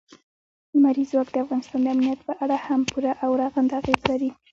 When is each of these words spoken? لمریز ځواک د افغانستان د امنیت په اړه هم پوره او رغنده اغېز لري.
لمریز 0.73 1.07
ځواک 1.11 1.27
د 1.31 1.35
افغانستان 1.45 1.79
د 1.83 1.87
امنیت 1.95 2.19
په 2.27 2.33
اړه 2.43 2.57
هم 2.65 2.81
پوره 2.89 3.11
او 3.23 3.31
رغنده 3.41 3.73
اغېز 3.81 3.99
لري. 4.11 4.29